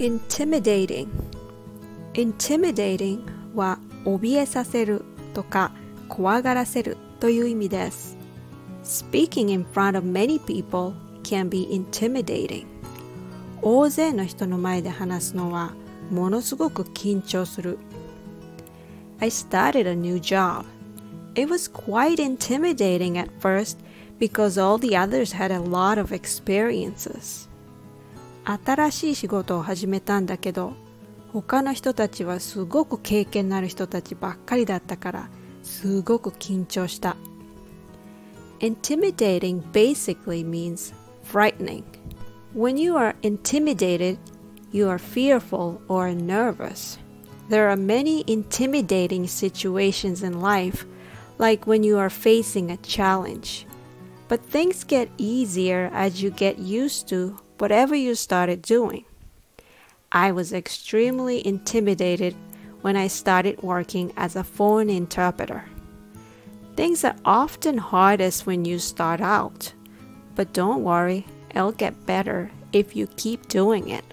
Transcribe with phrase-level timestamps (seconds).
[0.00, 1.08] intimidating
[2.14, 3.20] intimidating
[3.54, 5.04] は怯えさせる
[5.34, 5.72] とか
[6.08, 8.16] 怖がらせるという意味です
[8.84, 12.66] Speaking in front of many people can be intimidating
[13.62, 15.74] 大勢の人の前で話すのは
[16.10, 17.78] ものすごく緊張する
[19.18, 20.64] I started a new job
[21.34, 23.78] It was quite intimidating at first
[24.18, 27.48] because all the others had a lot of experiences
[28.44, 30.74] 新しい仕事を始めたんだけど
[31.32, 35.28] 他の人たちはすごく経験のある人たちばっかりだったから
[35.62, 37.16] すごく緊張した
[38.60, 41.84] Intimidating basically means frightening
[42.54, 44.18] When you are intimidated
[44.72, 46.98] you are fearful or nervous
[47.50, 50.86] There are many intimidating situations in life
[51.38, 53.66] like when you are facing a challenge
[54.28, 59.05] But things get easier as you get used to whatever you started doing.
[60.11, 62.35] I was extremely intimidated
[62.81, 65.65] when I started working as a foreign interpreter.
[66.75, 69.73] Things are often hardest when you start out,
[70.33, 74.05] but don't worry, it'll get better if you keep doing it.